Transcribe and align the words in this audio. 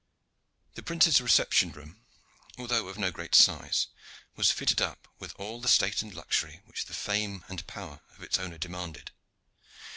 The 0.73 0.81
prince's 0.81 1.21
reception 1.21 1.73
room, 1.73 2.01
although 2.57 2.87
of 2.87 2.97
no 2.97 3.11
great 3.11 3.35
size, 3.35 3.85
was 4.35 4.49
fitted 4.49 4.81
up 4.81 5.07
with 5.19 5.35
all 5.39 5.61
the 5.61 5.67
state 5.67 6.01
and 6.01 6.11
luxury 6.11 6.59
which 6.65 6.85
the 6.85 6.95
fame 6.95 7.45
and 7.47 7.67
power 7.67 8.01
of 8.17 8.23
its 8.23 8.39
owner 8.39 8.57
demanded. 8.57 9.11